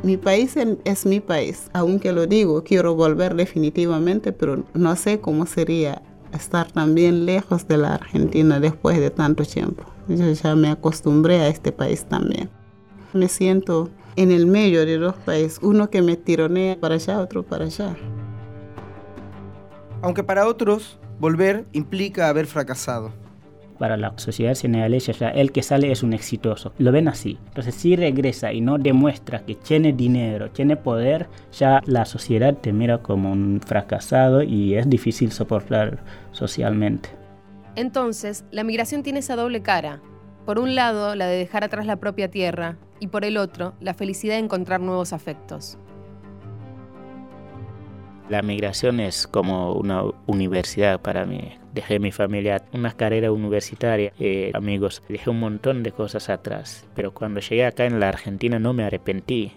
Mi 0.07 0.17
país 0.17 0.57
es 0.85 1.05
mi 1.05 1.19
país, 1.19 1.69
aunque 1.73 2.13
lo 2.13 2.29
digo, 2.29 2.63
quiero 2.63 2.95
volver 2.95 3.35
definitivamente, 3.35 4.33
pero 4.33 4.65
no 4.73 4.95
sé 4.95 5.21
cómo 5.21 5.47
sería 5.47 6.01
estar 6.33 6.71
también 6.71 7.27
lejos 7.27 7.67
de 7.67 7.77
la 7.77 7.95
Argentina 7.95 8.61
después 8.61 9.01
de 9.01 9.11
tanto 9.11 9.45
tiempo. 9.45 9.83
Yo 10.07 10.31
ya 10.31 10.55
me 10.55 10.71
acostumbré 10.71 11.41
a 11.41 11.49
este 11.49 11.73
país 11.73 12.05
también. 12.05 12.49
Me 13.15 13.27
siento 13.27 13.91
en 14.15 14.31
el 14.31 14.47
medio 14.47 14.87
de 14.87 14.97
dos 14.97 15.17
países, 15.17 15.59
uno 15.61 15.91
que 15.91 16.03
me 16.03 16.17
tironea 16.17 16.79
para 16.79 16.95
allá, 16.95 17.19
otro 17.19 17.43
para 17.43 17.65
allá. 17.65 17.97
Aunque 20.03 20.23
para 20.23 20.47
otros, 20.47 21.01
volver 21.19 21.67
implica 21.73 22.29
haber 22.29 22.47
fracasado 22.47 23.26
para 23.77 23.97
la 23.97 24.13
sociedad 24.17 24.55
senegalesa 24.55 25.13
ya 25.13 25.29
el 25.29 25.53
que 25.53 25.63
sale 25.63 25.93
es 25.93 26.03
un 26.03 26.13
exitoso. 26.13 26.73
Lo 26.79 26.93
ven 26.93 27.09
así. 27.09 27.39
Entonces 27.49 27.75
si 27.75 27.97
regresa 27.97 28.53
y 28.53 28.61
no 28.61 28.79
demuestra 28.79 29.45
que 29.45 29.55
tiene 29.55 29.93
dinero, 29.93 30.51
tiene 30.51 30.77
poder, 30.77 31.29
ya 31.53 31.81
la 31.87 32.05
sociedad 32.05 32.55
te 32.55 32.73
mira 32.73 32.99
como 32.99 33.33
un 33.33 33.61
fracasado 33.65 34.43
y 34.43 34.75
es 34.75 34.89
difícil 34.89 35.33
soportar 35.33 35.99
socialmente. 36.33 37.11
Entonces, 37.75 38.45
la 38.51 38.65
migración 38.65 39.03
tiene 39.03 39.19
esa 39.19 39.37
doble 39.37 39.63
cara. 39.63 40.01
Por 40.47 40.59
un 40.59 40.75
lado, 40.75 41.15
la 41.15 41.27
de 41.27 41.37
dejar 41.37 41.65
atrás 41.65 41.87
la 41.87 41.97
propia 41.97 42.31
tierra 42.31 42.79
y 43.01 43.09
por 43.09 43.25
el 43.25 43.37
otro, 43.37 43.75
la 43.81 43.95
felicidad 43.95 44.35
de 44.35 44.41
encontrar 44.41 44.81
nuevos 44.81 45.13
afectos. 45.13 45.79
La 48.29 48.43
migración 48.43 48.99
es 48.99 49.29
como 49.29 49.75
una 49.75 50.03
universidad 50.27 51.01
para 51.01 51.27
mí. 51.27 51.53
Dejé 51.73 52.01
mi 52.01 52.11
familia, 52.11 52.65
una 52.73 52.91
carrera 52.91 53.31
universitaria, 53.31 54.13
eh, 54.19 54.51
amigos, 54.53 55.01
dejé 55.09 55.31
un 55.31 55.39
montón 55.39 55.85
de 55.85 55.93
cosas 55.93 56.29
atrás. 56.29 56.89
Pero 56.97 57.15
cuando 57.15 57.39
llegué 57.39 57.65
acá 57.65 57.85
en 57.85 58.01
la 58.01 58.09
Argentina 58.09 58.59
no 58.59 58.73
me 58.73 58.83
arrepentí. 58.83 59.53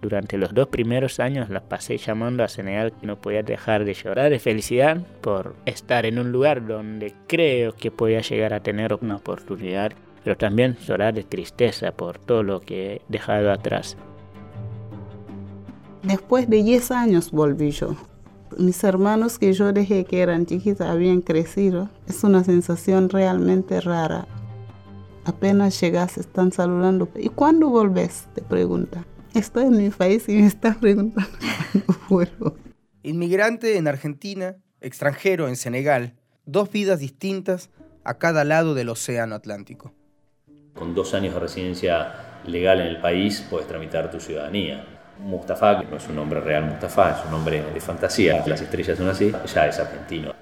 Durante 0.00 0.38
los 0.38 0.54
dos 0.54 0.68
primeros 0.68 1.20
años 1.20 1.50
las 1.50 1.64
pasé 1.64 1.98
llamando 1.98 2.42
a 2.42 2.48
Senegal 2.48 2.92
que 2.98 3.06
no 3.06 3.20
podía 3.20 3.42
dejar 3.42 3.84
de 3.84 3.92
llorar 3.92 4.30
de 4.30 4.38
felicidad 4.38 5.02
por 5.20 5.54
estar 5.66 6.06
en 6.06 6.18
un 6.18 6.32
lugar 6.32 6.66
donde 6.66 7.12
creo 7.26 7.74
que 7.74 7.90
podía 7.90 8.22
llegar 8.22 8.54
a 8.54 8.60
tener 8.60 8.94
una 8.94 9.16
oportunidad, 9.16 9.92
pero 10.22 10.34
también 10.38 10.78
llorar 10.78 11.12
de 11.12 11.24
tristeza 11.24 11.92
por 11.92 12.18
todo 12.18 12.42
lo 12.42 12.62
que 12.62 12.94
he 12.94 13.02
dejado 13.08 13.52
atrás. 13.52 13.98
Después 16.02 16.48
de 16.48 16.62
10 16.62 16.90
años 16.90 17.30
volví 17.30 17.70
yo 17.70 17.96
mis 18.58 18.82
hermanos 18.84 19.38
que 19.38 19.52
yo 19.52 19.72
dejé 19.72 20.04
que 20.04 20.20
eran 20.20 20.46
chiquitos 20.46 20.86
habían 20.86 21.20
crecido. 21.20 21.90
Es 22.06 22.24
una 22.24 22.44
sensación 22.44 23.08
realmente 23.08 23.80
rara. 23.80 24.26
Apenas 25.24 25.80
llegas, 25.80 26.18
están 26.18 26.52
saludando. 26.52 27.08
¿Y 27.16 27.28
cuándo 27.28 27.68
volves? 27.68 28.26
Te 28.34 28.42
pregunta. 28.42 29.06
Estoy 29.34 29.64
en 29.64 29.76
mi 29.76 29.90
país 29.90 30.28
y 30.28 30.36
me 30.36 30.46
estás 30.46 30.76
preguntando 30.76 31.30
cuándo 31.72 32.00
vuelvo. 32.08 32.56
Inmigrante 33.02 33.76
en 33.76 33.88
Argentina, 33.88 34.56
extranjero 34.80 35.48
en 35.48 35.56
Senegal, 35.56 36.14
dos 36.46 36.70
vidas 36.70 37.00
distintas 37.00 37.70
a 38.04 38.18
cada 38.18 38.44
lado 38.44 38.74
del 38.74 38.90
Océano 38.90 39.34
Atlántico. 39.34 39.92
Con 40.74 40.94
dos 40.94 41.14
años 41.14 41.34
de 41.34 41.40
residencia 41.40 42.40
legal 42.46 42.80
en 42.80 42.88
el 42.88 43.00
país 43.00 43.46
puedes 43.48 43.66
tramitar 43.66 44.10
tu 44.10 44.20
ciudadanía 44.20 44.93
Mustafa, 45.20 45.80
que 45.80 45.86
no 45.86 45.96
es 45.96 46.08
un 46.08 46.16
nombre 46.16 46.40
real 46.40 46.64
Mustafa, 46.64 47.18
es 47.18 47.24
un 47.24 47.30
nombre 47.30 47.62
de 47.62 47.80
fantasía, 47.80 48.44
las 48.46 48.60
estrellas 48.60 48.98
son 48.98 49.08
así, 49.08 49.32
ya 49.52 49.66
es 49.66 49.78
argentino. 49.78 50.34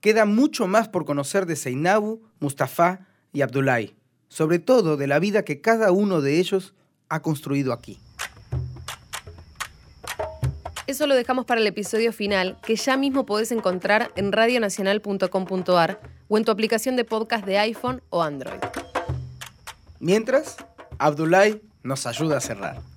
Queda 0.00 0.24
mucho 0.24 0.66
más 0.66 0.88
por 0.88 1.04
conocer 1.04 1.46
de 1.46 1.56
Seinabu, 1.56 2.22
Mustafa 2.38 3.06
y 3.32 3.42
Abdullahi, 3.42 3.96
sobre 4.28 4.58
todo 4.58 4.96
de 4.96 5.06
la 5.06 5.18
vida 5.18 5.42
que 5.42 5.60
cada 5.60 5.90
uno 5.90 6.20
de 6.20 6.38
ellos 6.38 6.74
ha 7.08 7.22
construido 7.22 7.72
aquí. 7.72 7.98
Eso 10.86 11.08
lo 11.08 11.16
dejamos 11.16 11.44
para 11.46 11.60
el 11.60 11.66
episodio 11.66 12.12
final, 12.12 12.58
que 12.64 12.76
ya 12.76 12.96
mismo 12.96 13.26
podés 13.26 13.50
encontrar 13.50 14.12
en 14.14 14.30
radionacional.com.ar 14.30 16.00
o 16.28 16.38
en 16.38 16.44
tu 16.44 16.52
aplicación 16.52 16.94
de 16.94 17.04
podcast 17.04 17.44
de 17.44 17.58
iPhone 17.58 18.02
o 18.10 18.22
Android. 18.22 18.60
Mientras, 19.98 20.56
Abdullahi 20.98 21.60
nos 21.86 22.06
ayuda 22.06 22.36
a 22.36 22.40
cerrar. 22.40 22.95